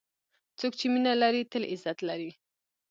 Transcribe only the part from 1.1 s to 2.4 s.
لري، تل عزت لري.